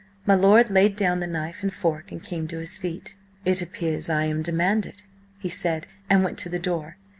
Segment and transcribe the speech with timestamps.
[0.25, 3.17] My lord laid down the knife and fork and came to his feet.
[3.45, 5.03] "It appears I am demanded,"
[5.39, 6.97] he said, and went to the door.